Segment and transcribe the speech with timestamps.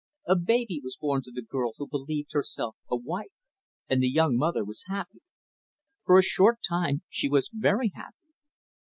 [0.25, 3.29] A baby was born to the girl who believed herself a wife;
[3.87, 5.21] and the young mother was happy.
[6.05, 8.31] For a short time, she was very happy.